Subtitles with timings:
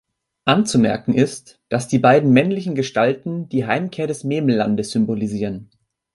[0.45, 5.69] Anzumerken ist, dass die beiden männlichen Gestalten die Heimkehr des Memellandes symbolisieren.